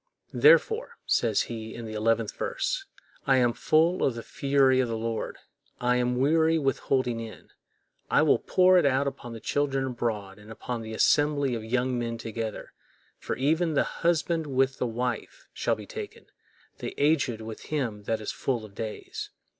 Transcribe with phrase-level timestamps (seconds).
[0.33, 2.85] "Therefore," says he, in the eleventh verse,
[3.27, 5.37] "I am full of the fury of the Lord;
[5.79, 7.49] I am weary with holding in;
[8.09, 11.99] I will pour it out upon the children abroad, and upon the assembly of young
[11.99, 12.73] men together;
[13.19, 16.25] for even the husband with the wife shall be taken,
[16.79, 19.29] the aged with him that is full of days.